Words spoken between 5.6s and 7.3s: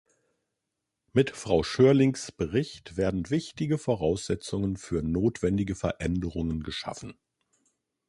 Veränderungen geschaffen.